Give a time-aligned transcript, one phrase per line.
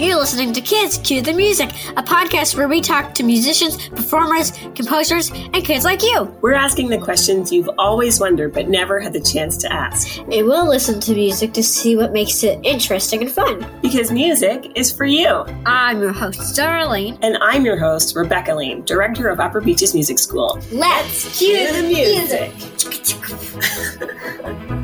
[0.00, 4.50] You're listening to Kids Cue the Music, a podcast where we talk to musicians, performers,
[4.74, 6.22] composers, and kids like you.
[6.40, 10.16] We're asking the questions you've always wondered but never had the chance to ask.
[10.16, 13.66] And we'll listen to music to see what makes it interesting and fun.
[13.82, 15.44] Because music is for you.
[15.66, 17.18] I'm your host, Darlene.
[17.20, 20.58] And I'm your host, Rebecca Lane, Director of Upper Beaches Music School.
[20.72, 22.54] Let's cue the music.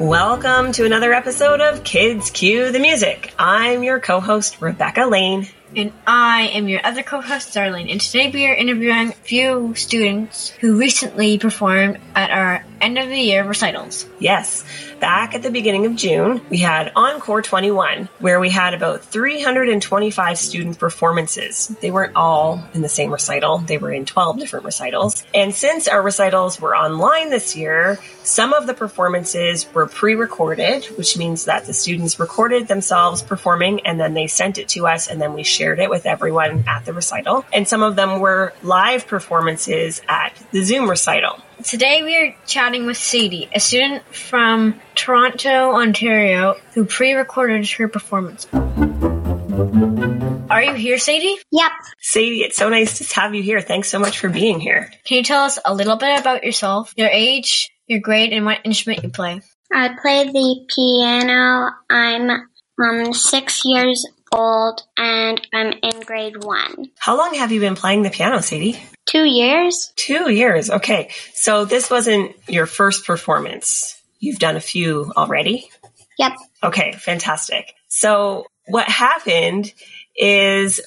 [0.00, 3.34] Welcome to another episode of Kids Cue the Music.
[3.38, 5.46] I'm your co host, Rebecca Lane.
[5.76, 7.92] And I am your other co host, Darlene.
[7.92, 13.08] And today we are interviewing a few students who recently performed at our end of
[13.08, 14.06] the year recitals.
[14.18, 14.64] Yes,
[15.00, 20.38] back at the beginning of June, we had Encore 21, where we had about 325
[20.38, 21.68] student performances.
[21.80, 25.24] They weren't all in the same recital, they were in 12 different recitals.
[25.34, 30.84] And since our recitals were online this year, some of the performances were pre recorded,
[30.96, 35.08] which means that the students recorded themselves performing and then they sent it to us
[35.08, 37.44] and then we shared it with everyone at the recital.
[37.52, 41.40] And some of them were live performances at the Zoom recital.
[41.64, 48.46] Today we are chatting with Sadie, a student from Toronto, Ontario, who pre-recorded her performance.
[50.50, 51.36] Are you here, Sadie?
[51.50, 51.72] Yep.
[52.00, 53.60] Sadie, it's so nice to have you here.
[53.60, 54.90] Thanks so much for being here.
[55.04, 58.60] Can you tell us a little bit about yourself, your age, your grade, and what
[58.64, 59.42] instrument you play?
[59.72, 61.70] I play the piano.
[61.90, 62.30] I'm
[62.82, 66.90] um, six years old and I'm in grade one.
[66.98, 68.80] How long have you been playing the piano, Sadie?
[69.06, 69.92] Two years.
[69.96, 70.70] Two years.
[70.70, 71.10] Okay.
[71.34, 74.00] So this wasn't your first performance.
[74.18, 75.70] You've done a few already?
[76.18, 76.32] Yep.
[76.62, 76.92] Okay.
[76.92, 77.74] Fantastic.
[77.88, 79.72] So what happened
[80.16, 80.80] is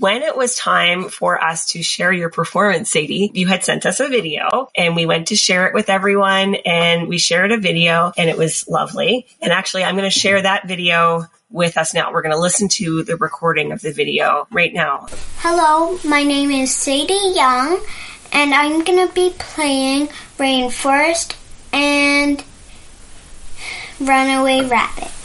[0.00, 4.00] when it was time for us to share your performance, Sadie, you had sent us
[4.00, 8.12] a video and we went to share it with everyone and we shared a video
[8.16, 9.26] and it was lovely.
[9.40, 11.26] And actually, I'm going to share that video
[11.56, 12.12] with us now.
[12.12, 15.06] We're going to listen to the recording of the video right now.
[15.38, 17.80] Hello, my name is Sadie Young,
[18.30, 21.34] and I'm going to be playing Rainforest
[21.72, 22.44] and
[23.98, 25.15] Runaway Rabbit.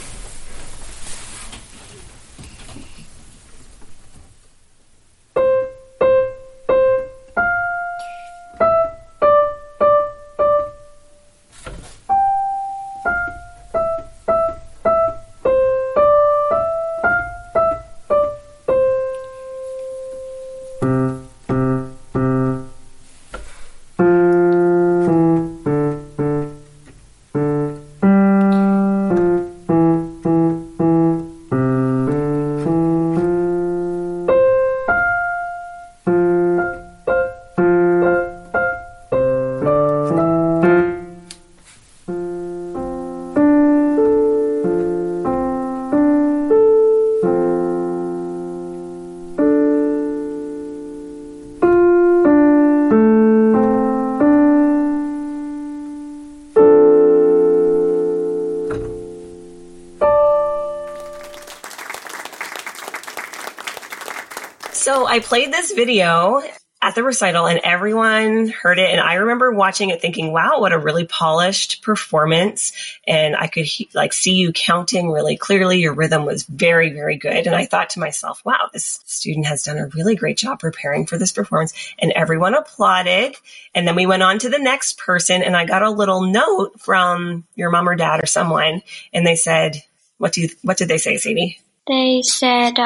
[65.11, 66.41] I played this video
[66.81, 68.89] at the recital and everyone heard it.
[68.89, 72.71] And I remember watching it thinking, wow, what a really polished performance.
[73.05, 75.81] And I could he- like see you counting really clearly.
[75.81, 77.45] Your rhythm was very, very good.
[77.45, 81.05] And I thought to myself, wow, this student has done a really great job preparing
[81.05, 81.73] for this performance.
[81.99, 83.35] And everyone applauded.
[83.75, 86.79] And then we went on to the next person and I got a little note
[86.79, 88.81] from your mom or dad or someone.
[89.11, 89.83] And they said,
[90.19, 91.59] what do you, what did they say, Sadie?
[91.85, 92.77] They said,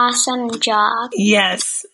[0.00, 1.10] awesome job.
[1.14, 1.84] Yes.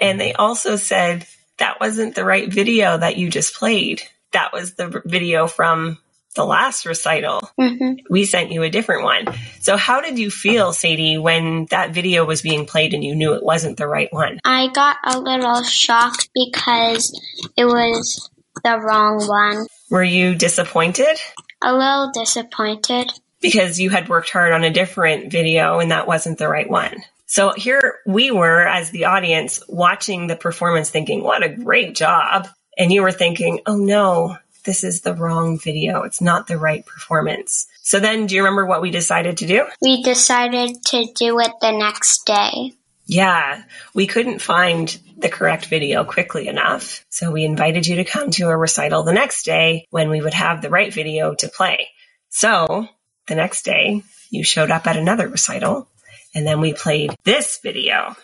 [0.00, 1.26] And they also said
[1.58, 4.02] that wasn't the right video that you just played.
[4.32, 5.98] That was the video from
[6.34, 7.40] the last recital.
[7.58, 9.24] hmm We sent you a different one.
[9.60, 13.32] So how did you feel, Sadie, when that video was being played and you knew
[13.32, 14.38] it wasn't the right one?
[14.44, 17.18] I got a little shocked because
[17.56, 18.30] it was
[18.62, 19.66] the wrong one.
[19.90, 21.18] Were you disappointed?
[21.62, 23.10] A little disappointed.
[23.40, 27.02] Because you had worked hard on a different video and that wasn't the right one.
[27.26, 32.48] So here we were as the audience watching the performance thinking, what a great job.
[32.78, 36.02] And you were thinking, oh no, this is the wrong video.
[36.02, 37.66] It's not the right performance.
[37.82, 39.66] So then do you remember what we decided to do?
[39.80, 42.72] We decided to do it the next day.
[43.06, 43.62] Yeah,
[43.94, 47.04] we couldn't find the correct video quickly enough.
[47.08, 50.34] So we invited you to come to a recital the next day when we would
[50.34, 51.88] have the right video to play.
[52.28, 52.88] So
[53.28, 55.88] the next day you showed up at another recital
[56.36, 58.14] and then we played this video.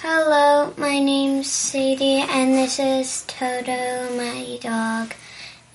[0.00, 5.12] Hello, my name's Sadie, and this is Toto, my dog.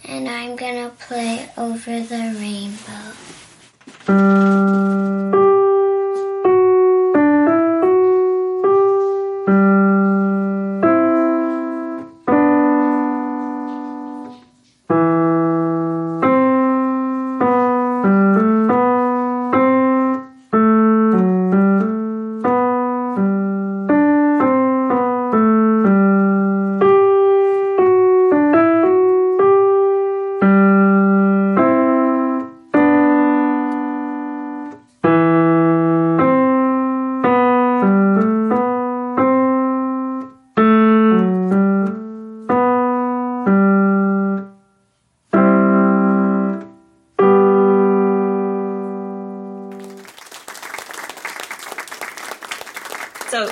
[0.03, 2.35] and I'm gonna play Over the
[4.07, 4.55] Rainbow.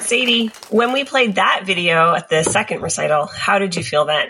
[0.03, 4.27] Sadie, when we played that video at the second recital, how did you feel then?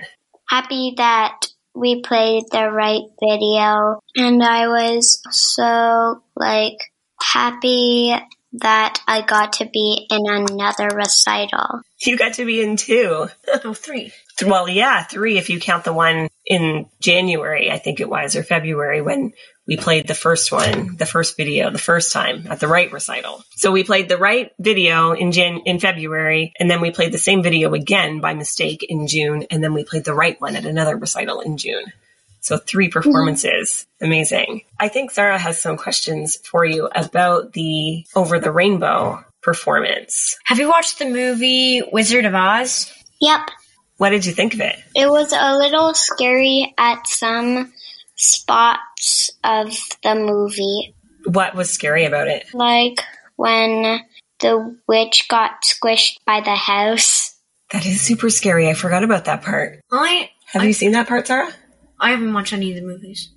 [0.49, 1.39] Happy that
[1.75, 6.77] we played the right video, and I was so like
[7.21, 8.15] happy
[8.53, 11.81] that I got to be in another recital.
[12.05, 13.27] You got to be in two.
[13.73, 14.11] three.
[14.45, 18.43] Well, yeah, three if you count the one in January, I think it was, or
[18.43, 19.33] February when
[19.65, 23.43] we played the first one, the first video, the first time at the right recital.
[23.55, 27.17] So we played the right video in Jan in February, and then we played the
[27.17, 30.65] same video again by mistake in June, and then we played the right one at
[30.65, 31.85] another recital in June.
[32.41, 33.87] So three performances.
[34.01, 34.63] Amazing.
[34.77, 40.37] I think Sarah has some questions for you about the Over the Rainbow performance.
[40.43, 42.91] Have you watched the movie Wizard of Oz?
[43.21, 43.49] Yep,
[43.97, 44.75] What did you think of it?
[44.95, 47.71] it was a little scary at some
[48.15, 49.69] spots of
[50.03, 50.95] the movie,
[51.25, 52.45] What was scary about it?
[52.53, 53.01] like
[53.35, 53.99] when
[54.39, 57.35] the witch got squished by the house.
[57.71, 58.69] That is super scary.
[58.69, 59.79] I forgot about that part.
[59.91, 61.51] I Have you seen that part, Sarah?
[61.99, 63.29] I haven't watched any of the movies.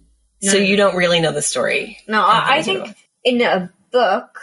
[0.42, 1.98] So you don't really know the story.
[2.08, 2.94] No, I, I think
[3.24, 4.38] in a book,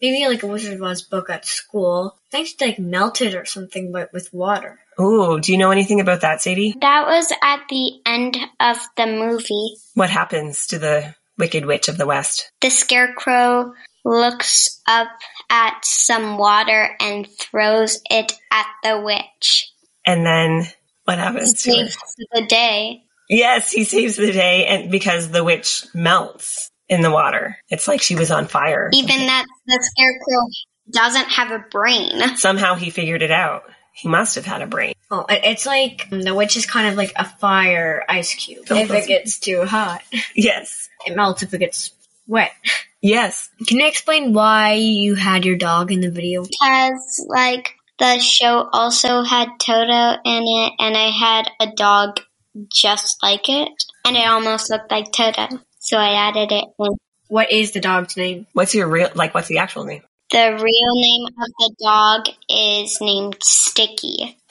[0.00, 4.12] maybe like a Wizard of Oz book at school, things like melted or something, but
[4.12, 4.80] with water.
[5.00, 6.74] Ooh, do you know anything about that, Sadie?
[6.80, 9.76] That was at the end of the movie.
[9.94, 12.50] What happens to the Wicked Witch of the West?
[12.60, 15.08] The scarecrow looks up
[15.50, 19.70] at some water and throws it at the witch.
[20.06, 20.66] And then
[21.04, 21.76] what happens to her?
[21.88, 21.98] Saves
[22.32, 23.02] the day.
[23.28, 27.56] Yes, he saves the day and because the witch melts in the water.
[27.68, 28.90] It's like she was on fire.
[28.92, 30.46] Even that the scarecrow
[30.90, 32.36] doesn't have a brain.
[32.36, 33.64] Somehow he figured it out.
[33.92, 34.94] He must have had a brain.
[35.10, 38.66] Oh, it's like the witch is kind of like a fire ice cube.
[38.70, 40.02] Oh, if that's- it gets too hot,
[40.34, 40.88] Yes.
[41.06, 41.42] it melts.
[41.42, 41.92] If it gets
[42.26, 42.52] wet,
[43.00, 43.48] Yes.
[43.66, 46.42] can you explain why you had your dog in the video?
[46.42, 52.20] Because, like, the show also had Toto in it, and I had a dog
[52.70, 53.68] just like it,
[54.04, 55.48] and it almost looked like Toto.
[55.86, 56.96] So I added it in.
[57.28, 58.48] What is the dog's name?
[58.54, 60.02] What's your real like what's the actual name?
[60.30, 64.36] The real name of the dog is named Sticky.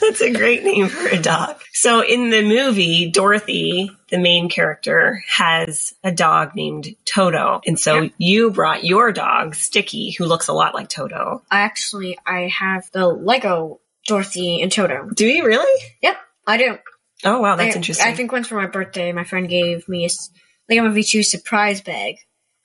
[0.00, 1.60] That's a great name for a dog.
[1.72, 7.60] So in the movie, Dorothy, the main character, has a dog named Toto.
[7.64, 11.42] And so you brought your dog, Sticky, who looks a lot like Toto.
[11.48, 13.78] I actually I have the Lego
[14.08, 15.10] Dorothy and Toto.
[15.14, 15.80] Do you really?
[16.02, 16.16] Yep,
[16.48, 16.78] I do.
[17.24, 18.06] Oh wow, that's I, interesting.
[18.06, 20.30] I think once for my birthday, my friend gave me a s-
[20.68, 22.16] Lego Movie 2 surprise bag,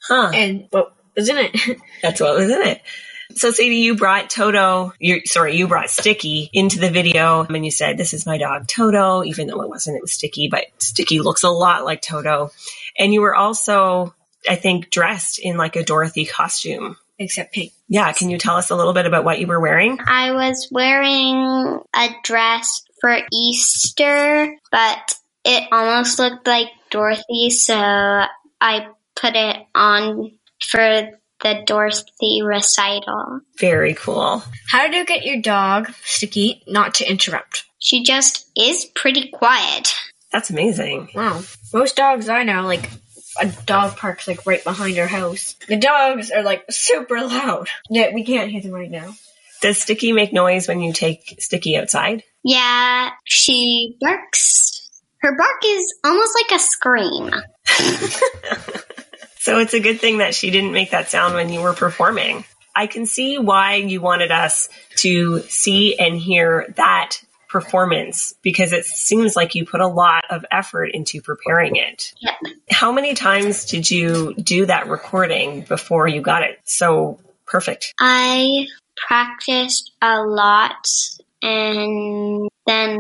[0.07, 0.31] huh.
[0.33, 1.79] and what was in it?
[2.01, 2.81] That's what was in it.
[3.33, 7.71] So Sadie, you brought Toto, You're sorry, you brought Sticky into the video and you
[7.71, 11.19] said, this is my dog Toto, even though it wasn't, it was Sticky, but Sticky
[11.19, 12.51] looks a lot like Toto.
[12.97, 14.13] And you were also,
[14.47, 16.97] I think, dressed in like a Dorothy costume.
[17.17, 17.71] Except pink.
[17.87, 19.97] Yeah, can you tell us a little bit about what you were wearing?
[20.05, 28.87] I was wearing a dress for Easter, but it almost looked like Dorothy, so I
[29.15, 31.09] put it on for
[31.43, 33.41] the Dorothy recital.
[33.59, 34.43] Very cool.
[34.69, 37.65] How did you get your dog, Sticky, not to interrupt?
[37.79, 39.93] She just is pretty quiet.
[40.31, 41.09] That's amazing.
[41.13, 41.43] Wow.
[41.73, 42.89] Most dogs I know, like,
[43.39, 45.55] a dog park's like right behind our house.
[45.67, 47.67] The dogs are like super loud.
[47.89, 49.13] Yeah, we can't hear them right now.
[49.61, 52.23] Does Sticky make noise when you take Sticky outside?
[52.43, 54.89] Yeah, she barks.
[55.19, 57.31] Her bark is almost like a scream.
[59.45, 62.45] So it's a good thing that she didn't make that sound when you were performing.
[62.75, 68.85] I can see why you wanted us to see and hear that performance because it
[68.85, 72.11] seems like you put a lot of effort into preparing it.
[72.21, 72.33] Yep.
[72.71, 77.93] How many times did you do that recording before you got it so perfect?
[77.99, 78.65] I
[79.07, 80.87] practiced a lot
[81.41, 82.99] and then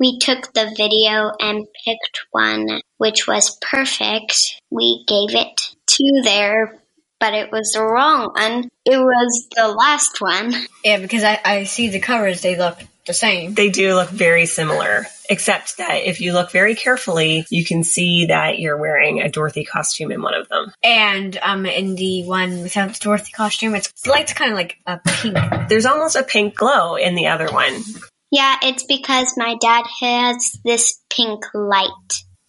[0.00, 4.60] we took the video and picked one which was perfect.
[4.70, 6.80] We gave it to there,
[7.20, 8.70] but it was the wrong one.
[8.86, 10.54] It was the last one.
[10.84, 13.54] Yeah, because I, I see the covers, they look the same.
[13.54, 18.26] They do look very similar, except that if you look very carefully, you can see
[18.26, 20.72] that you're wearing a Dorothy costume in one of them.
[20.82, 24.76] And um, in the one without the Dorothy costume, it's the light's kind of like
[24.86, 25.38] a pink.
[25.68, 27.82] There's almost a pink glow in the other one.
[28.30, 31.88] Yeah, it's because my dad has this pink light.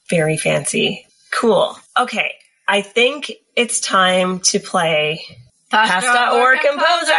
[0.10, 1.06] Very fancy.
[1.32, 1.78] Cool.
[2.00, 2.34] Okay.
[2.68, 5.22] I think it's time to play
[5.70, 7.14] Pasta or Composer.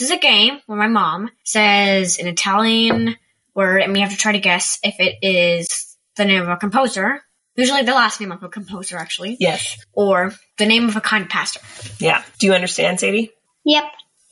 [0.00, 3.16] This is a game where my mom says an Italian
[3.54, 6.56] word, and we have to try to guess if it is the name of a
[6.56, 7.20] composer,
[7.54, 9.76] usually the last name of a composer, actually, Yes.
[9.92, 11.60] or the name of a kind of pasta.
[11.98, 12.22] Yeah.
[12.38, 13.30] Do you understand, Sadie?
[13.66, 13.84] Yep,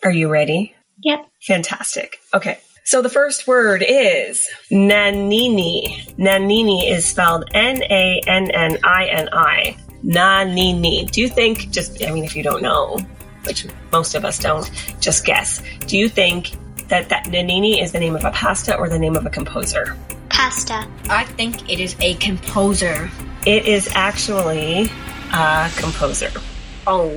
[0.04, 0.74] Are you ready?
[1.04, 1.26] yep.
[1.42, 2.16] Fantastic.
[2.32, 2.60] Okay.
[2.84, 6.16] So the first word is Nannini.
[6.16, 9.76] Nannini is spelled N A N N I N I.
[10.02, 11.10] Nannini.
[11.10, 12.96] Do you think, just, I mean, if you don't know,
[13.48, 15.62] which most of us don't, just guess.
[15.86, 16.52] Do you think
[16.88, 19.96] that that Nannini is the name of a pasta or the name of a composer?
[20.28, 20.86] Pasta.
[21.08, 23.10] I think it is a composer.
[23.46, 24.90] It is actually
[25.32, 26.30] a composer.
[26.86, 27.08] Oh,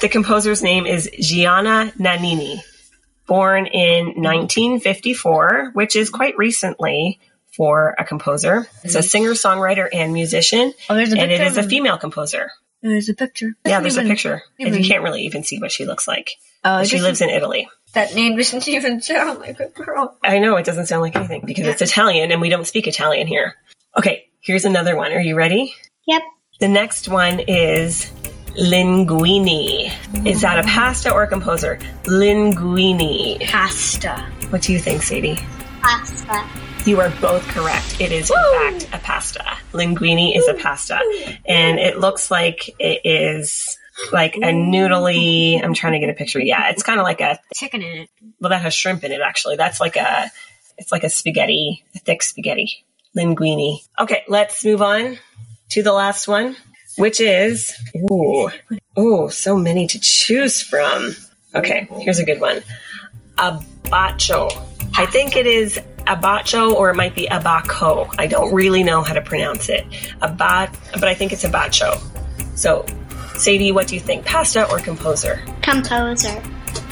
[0.00, 2.60] The composer's name is Gianna Nannini,
[3.26, 7.20] born in 1954, which is quite recently
[7.56, 8.66] for a composer.
[8.82, 9.06] It's a mm-hmm.
[9.06, 12.50] singer, songwriter, and musician, oh there's a and it picture is a female composer.
[12.84, 13.54] Uh, there's a picture.
[13.64, 14.42] Yeah, there's a Even- picture.
[14.58, 16.30] And you can't really even see what she looks like.
[16.64, 17.68] Oh, it She lives in Italy.
[17.94, 20.16] That name doesn't even sound like a girl.
[20.24, 23.26] I know it doesn't sound like anything because it's Italian and we don't speak Italian
[23.26, 23.54] here.
[23.96, 25.12] Okay, here's another one.
[25.12, 25.74] Are you ready?
[26.06, 26.22] Yep.
[26.60, 28.10] The next one is
[28.58, 29.92] linguini.
[30.26, 31.78] Is that a pasta or a composer?
[32.04, 33.40] Linguini.
[33.46, 34.26] Pasta.
[34.50, 35.38] What do you think, Sadie?
[35.82, 36.46] Pasta.
[36.84, 38.00] You are both correct.
[38.00, 39.44] It is, in fact, a pasta.
[39.72, 40.98] Linguini is a pasta.
[41.46, 43.78] And it looks like it is
[44.12, 46.40] like a noodly, I'm trying to get a picture.
[46.40, 48.10] Yeah, it's kind of like a, Chicken in it.
[48.40, 49.54] well, that has shrimp in it, actually.
[49.56, 50.30] That's like a,
[50.76, 52.84] it's like a spaghetti, a thick spaghetti.
[53.16, 53.78] Linguini.
[54.00, 55.18] Okay, let's move on
[55.70, 56.56] to the last one,
[56.96, 57.76] which is,
[58.10, 58.50] ooh,
[58.98, 61.14] ooh, so many to choose from.
[61.54, 62.62] Okay, here's a good one.
[63.38, 64.50] A Abacho.
[64.96, 68.08] I think it is abacho or it might be abaco.
[68.18, 69.86] I don't really know how to pronounce it.
[70.20, 72.00] Abat, but I think it's abacho.
[72.56, 72.84] So,
[73.36, 74.24] Sadie, what do you think?
[74.24, 75.40] Pasta or composer?
[75.62, 76.42] Composer.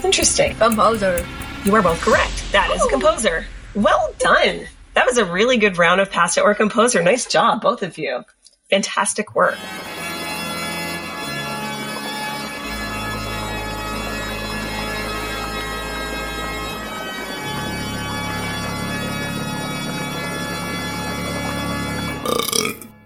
[0.02, 0.55] Interesting.
[0.57, 1.25] Composer.
[1.64, 2.52] You are both correct.
[2.52, 3.47] That is a composer.
[3.75, 4.67] Well done.
[4.95, 7.02] That was a really good round of pasta or composer.
[7.02, 8.25] Nice job, both of you.
[8.71, 9.59] Fantastic work.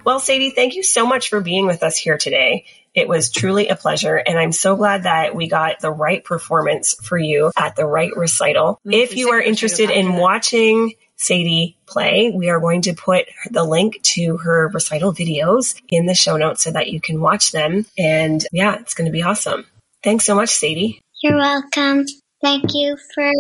[0.05, 2.67] Well, Sadie, thank you so much for being with us here today.
[2.95, 6.95] It was truly a pleasure, and I'm so glad that we got the right performance
[7.03, 8.79] for you at the right recital.
[8.85, 14.01] If you are interested in watching Sadie play, we are going to put the link
[14.03, 17.87] to her recital videos in the show notes so that you can watch them.
[17.99, 19.65] And yeah, it's going to be awesome.
[20.03, 21.01] Thanks so much, Sadie.
[21.23, 22.05] You're welcome.
[22.43, 23.33] Thank you for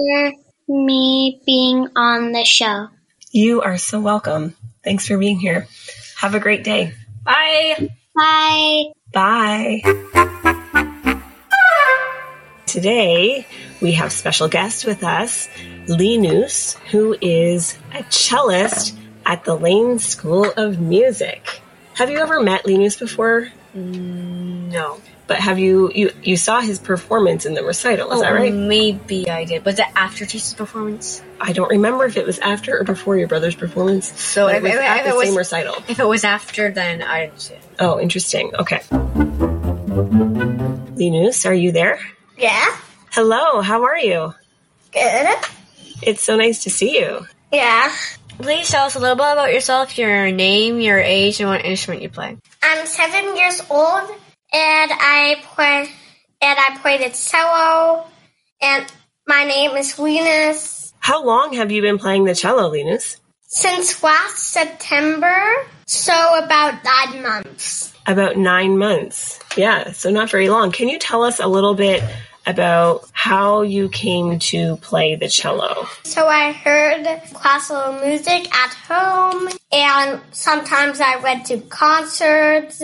[0.66, 2.88] me being on the show.
[3.30, 4.56] You are so welcome.
[4.82, 5.68] Thanks for being here.
[6.24, 6.94] Have a great day.
[7.22, 7.90] Bye.
[8.14, 8.92] Bye.
[9.12, 9.82] Bye.
[12.64, 13.46] Today,
[13.82, 15.50] we have special guest with us,
[15.86, 21.60] Linus, who is a cellist at the Lane School of Music.
[21.92, 23.52] Have you ever met Linus before?
[23.76, 25.02] Mm, no.
[25.26, 28.12] But have you you you saw his performance in the recital?
[28.12, 28.52] Is that Oh, right?
[28.52, 29.64] Maybe I did.
[29.64, 31.22] Was it after Chase's performance?
[31.40, 34.12] I don't remember if it was after or before your brother's performance.
[34.20, 35.74] So But if, it was if- at if the it was, same recital.
[35.88, 37.60] if it was after, then I didn't see it.
[37.80, 38.52] Oh, interesting.
[38.54, 38.82] Okay.
[40.96, 42.00] Linus, are you there?
[42.38, 42.64] Yeah.
[43.10, 43.60] Hello.
[43.62, 44.34] How are you?
[44.92, 45.36] Good.
[46.02, 47.26] It's so nice to see you.
[47.52, 47.90] Yeah.
[48.38, 52.02] Please tell us a little bit about yourself, your name, your age, and what instrument
[52.02, 52.36] you play.
[52.62, 54.10] I'm seven years old,
[54.54, 55.88] and I play
[56.40, 58.06] and I play the cello.
[58.62, 58.86] And
[59.26, 60.94] my name is Linus.
[61.00, 63.20] How long have you been playing the cello, Linus?
[63.42, 65.36] Since last September,
[65.86, 67.92] so about nine months.
[68.06, 69.40] About nine months.
[69.56, 70.72] Yeah, so not very long.
[70.72, 72.02] Can you tell us a little bit
[72.46, 75.86] about how you came to play the cello?
[76.04, 82.82] So I heard classical music at home, and sometimes I went to concerts,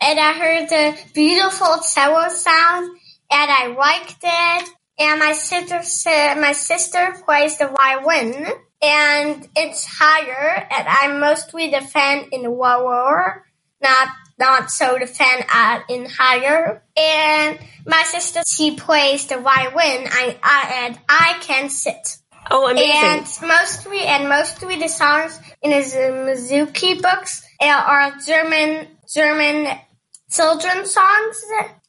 [0.00, 2.90] and I heard the beautiful cello sound,
[3.30, 4.68] and I liked it.
[4.98, 8.46] And my sister said my sister plays the violin,
[8.82, 13.46] and it's higher, and I'm mostly the fan in the lower,
[13.82, 16.82] not not so the fan at in higher.
[16.96, 22.18] And my sister she plays the violin, I, I and I can sit.
[22.50, 22.90] Oh, amazing.
[22.90, 29.78] And mostly, and mostly the songs in the Suzuki books are German, German
[30.30, 31.44] children's songs.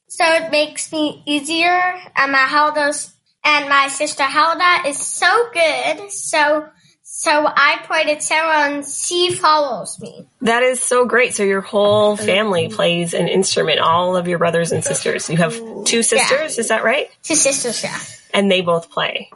[0.07, 1.95] So it makes me easier.
[2.15, 6.12] And my Hilda's, and my sister Hilda is so good.
[6.12, 6.67] So,
[7.01, 10.27] so I play the cello and she follows me.
[10.41, 11.33] That is so great.
[11.33, 12.25] So your whole mm-hmm.
[12.25, 15.29] family plays an instrument, all of your brothers and sisters.
[15.29, 15.53] You have
[15.86, 17.10] two sisters, is that right?
[17.24, 18.00] Two sisters, yeah.
[18.33, 19.29] And they both play.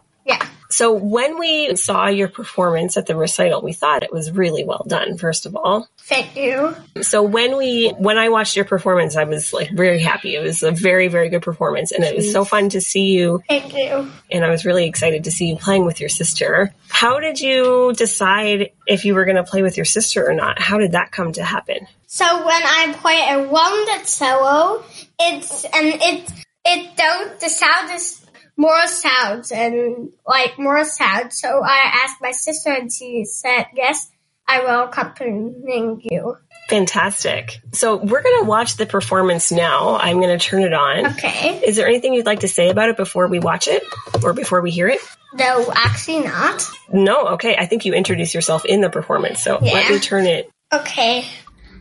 [0.70, 4.86] So when we saw your performance at the recital, we thought it was really well
[4.88, 5.88] done, first of all.
[6.00, 6.76] Thank you.
[7.02, 10.36] So when we when I watched your performance, I was like very happy.
[10.36, 13.42] It was a very, very good performance and it was so fun to see you
[13.48, 14.12] Thank you.
[14.32, 16.74] and I was really excited to see you playing with your sister.
[16.90, 20.60] How did you decide if you were going to play with your sister or not?
[20.60, 21.88] How did that come to happen?
[22.08, 24.84] So when I play a wounded cello,
[25.20, 26.32] it's and it
[26.66, 28.25] it don't the sound is
[28.58, 31.40] more sounds and like more sounds.
[31.40, 34.10] So I asked my sister and she said yes,
[34.48, 36.38] I will accompany you.
[36.70, 37.62] Fantastic.
[37.74, 39.98] So we're going to watch the performance now.
[39.98, 41.08] I'm going to turn it on.
[41.08, 41.62] Okay.
[41.66, 43.84] Is there anything you'd like to say about it before we watch it
[44.24, 45.00] or before we hear it?
[45.34, 46.64] No, actually not.
[46.92, 47.56] No, okay.
[47.56, 49.44] I think you introduce yourself in the performance.
[49.44, 50.50] So let me turn it.
[50.74, 51.26] Okay.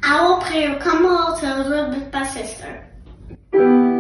[0.03, 3.94] I will play a couple of songs with my sister.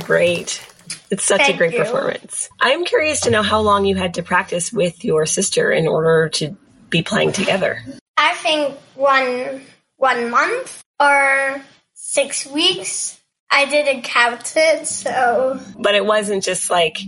[0.00, 0.66] Great.
[1.10, 1.78] It's such a great you.
[1.78, 2.48] performance.
[2.60, 6.28] I'm curious to know how long you had to practice with your sister in order
[6.34, 6.56] to
[6.88, 7.82] be playing together.
[8.16, 9.62] I think one
[9.96, 11.62] one month or
[11.94, 13.20] six weeks.
[13.52, 16.98] I didn't count it, so But it wasn't just like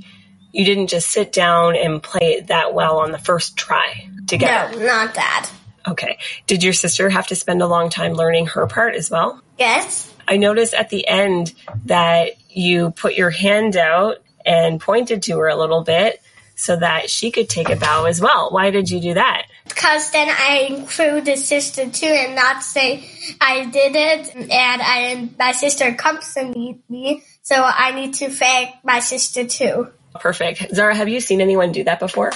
[0.53, 4.77] you didn't just sit down and play it that well on the first try together.
[4.79, 5.51] no, not that.
[5.89, 6.19] Okay.
[6.47, 9.41] Did your sister have to spend a long time learning her part as well?
[9.59, 10.13] Yes.
[10.29, 11.53] I noticed at the end
[11.87, 16.21] that you put your hand out and pointed to her a little bit
[16.55, 18.51] so that she could take a bow as well.
[18.51, 19.47] Why did you do that?
[19.67, 23.09] Because then I include the sister too and not say
[23.41, 24.51] I did it and
[24.83, 29.89] I my sister comes to meet me, so I need to thank my sister too.
[30.15, 30.75] Perfect.
[30.75, 32.33] Zara, have you seen anyone do that before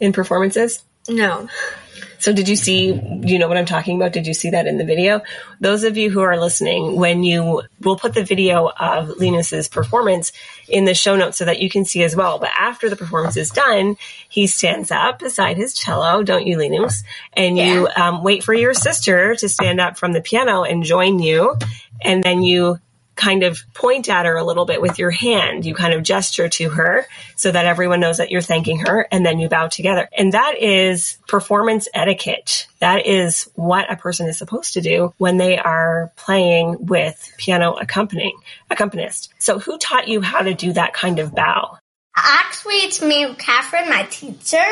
[0.00, 0.82] in performances?
[1.08, 1.48] No.
[2.18, 4.12] So did you see, you know what I'm talking about?
[4.12, 5.20] Did you see that in the video?
[5.60, 10.32] Those of you who are listening, when you, we'll put the video of Linus's performance
[10.68, 12.38] in the show notes so that you can see as well.
[12.38, 13.96] But after the performance is done,
[14.28, 17.04] he stands up beside his cello, don't you, Linus?
[17.34, 21.18] And you um, wait for your sister to stand up from the piano and join
[21.18, 21.56] you.
[22.00, 22.80] And then you
[23.16, 25.64] kind of point at her a little bit with your hand.
[25.64, 29.24] You kind of gesture to her so that everyone knows that you're thanking her and
[29.24, 30.08] then you bow together.
[30.16, 32.66] And that is performance etiquette.
[32.80, 37.72] That is what a person is supposed to do when they are playing with piano
[37.72, 38.38] accompanying
[38.70, 39.32] accompanist.
[39.38, 41.78] So who taught you how to do that kind of bow?
[42.14, 44.64] Actually, it's me, Catherine, my teacher.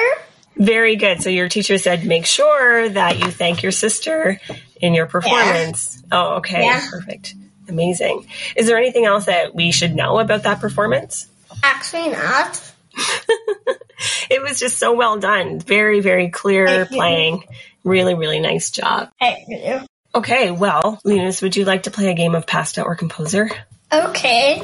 [0.57, 1.22] Very good.
[1.22, 4.40] So your teacher said make sure that you thank your sister
[4.80, 6.02] in your performance.
[6.12, 6.64] Oh, okay.
[6.64, 6.87] Yeah.
[6.88, 7.35] Perfect.
[7.68, 8.27] Amazing.
[8.57, 11.27] Is there anything else that we should know about that performance?
[11.62, 12.72] Actually, not.
[14.31, 15.61] It was just so well done.
[15.61, 17.44] Very, very clear playing.
[17.85, 19.11] Really, really nice job.
[19.20, 19.81] Thank you.
[20.14, 23.50] Okay, well, Linus, would you like to play a game of pasta or composer?
[23.92, 24.62] Okay.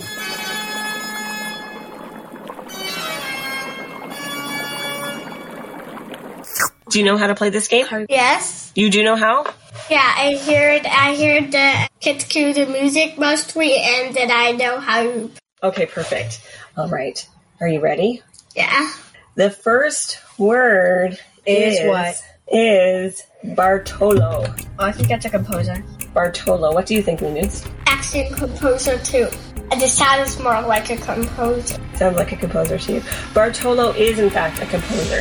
[6.90, 7.86] Do you know how to play this game?
[8.08, 8.72] Yes.
[8.74, 9.44] You do know how?
[9.90, 14.80] Yeah, I heard I heard the kids cue the music mostly, and then I know
[14.80, 15.02] how.
[15.02, 15.30] to-
[15.62, 16.40] Okay, perfect.
[16.76, 17.26] All right.
[17.60, 18.22] Are you ready?
[18.56, 18.90] Yeah.
[19.36, 22.22] The first word is, Is what?
[22.52, 23.22] Is
[23.54, 24.44] Bartolo.
[24.78, 25.84] Oh, I think that's a composer.
[26.14, 26.72] Bartolo.
[26.72, 27.64] What do you think, Linus?
[27.86, 29.28] Actually, a composer too.
[29.72, 31.78] And the sound is more like a composer.
[31.94, 33.02] Sounds like a composer to you.
[33.32, 35.20] Bartolo is, in fact, a composer.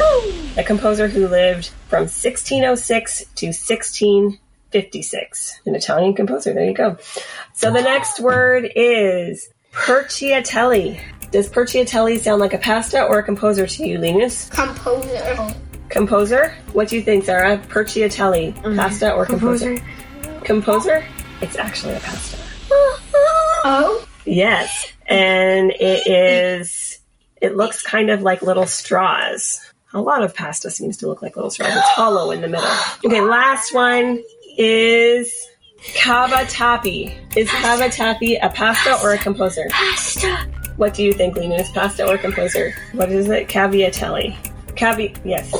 [0.57, 5.59] A composer who lived from 1606 to 1656.
[5.67, 6.51] An Italian composer.
[6.53, 6.97] There you go.
[7.53, 10.99] So the next word is Perciatelli.
[11.31, 14.49] Does Perciatelli sound like a pasta or a composer to you, Linus?
[14.49, 15.53] Composer.
[15.89, 16.55] Composer?
[16.73, 17.59] What do you think, Sarah?
[17.67, 18.55] Perciatelli.
[18.75, 19.77] Pasta or composer?
[20.43, 21.05] Composer?
[21.41, 22.37] It's actually a pasta.
[22.71, 24.07] Oh.
[24.29, 24.91] Yes.
[25.07, 26.99] And it is,
[27.41, 29.59] it looks kind of like little straws.
[29.93, 31.75] A lot of pasta seems to look like little straws.
[31.75, 32.69] It's hollow in the middle.
[33.03, 34.21] Okay, last one
[34.57, 35.33] is
[35.95, 37.35] cavatappi.
[37.35, 39.65] Is cavatappi a pasta or a composer?
[39.71, 40.47] Pasta.
[40.77, 41.71] What do you think, Linus?
[41.71, 42.73] Pasta or composer?
[42.93, 43.47] What is it?
[43.49, 44.35] Caviatelli.
[44.75, 45.51] Cavi, yes.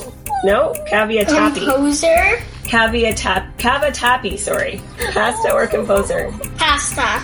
[0.44, 0.74] No?
[0.88, 1.66] Caviatappi.
[1.66, 2.40] Composer.
[2.64, 4.80] Caviatap, cavatappi, sorry.
[5.12, 6.32] Pasta or composer?
[6.58, 7.20] Pasta.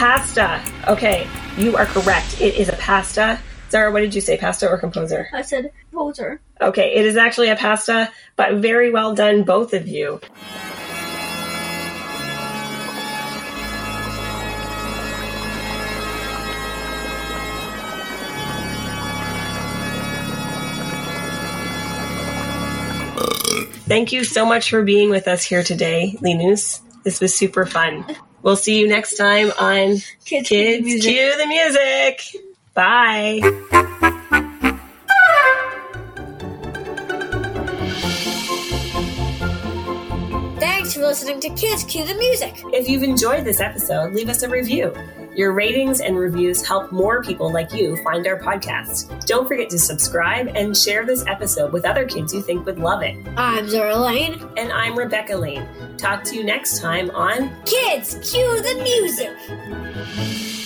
[0.00, 0.62] Pasta.
[0.88, 2.40] Okay, you are correct.
[2.40, 3.38] It is a pasta.
[3.70, 4.38] Zara, what did you say?
[4.38, 5.28] Pasta or composer?
[5.30, 6.40] I said composer.
[6.58, 10.18] Okay, it is actually a pasta, but very well done, both of you.
[23.86, 26.80] Thank you so much for being with us here today, Linus.
[27.04, 28.06] This was super fun.
[28.42, 31.10] We'll see you next time on Kids, Kids music.
[31.12, 32.36] Cue the Music.
[32.74, 34.06] Bye.
[41.00, 42.62] For listening to Kids Cue the Music.
[42.74, 44.94] If you've enjoyed this episode, leave us a review.
[45.34, 49.24] Your ratings and reviews help more people like you find our podcast.
[49.24, 53.02] Don't forget to subscribe and share this episode with other kids you think would love
[53.02, 53.16] it.
[53.38, 54.46] I'm Zora Lane.
[54.58, 55.66] And I'm Rebecca Lane.
[55.96, 60.59] Talk to you next time on Kids Cue the Music.